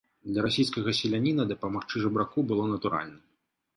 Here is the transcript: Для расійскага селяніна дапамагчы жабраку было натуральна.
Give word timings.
Для 0.29 0.45
расійскага 0.45 0.93
селяніна 1.01 1.47
дапамагчы 1.53 2.03
жабраку 2.07 2.47
было 2.53 2.63
натуральна. 2.75 3.19